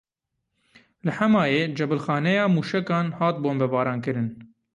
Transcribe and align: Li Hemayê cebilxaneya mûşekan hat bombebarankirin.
Li 1.03 1.11
Hemayê 1.17 1.63
cebilxaneya 1.77 2.45
mûşekan 2.55 3.07
hat 3.17 3.35
bombebarankirin. 3.43 4.29